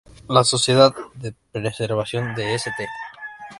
[0.29, 2.87] La "Sociedad de Preservación de St.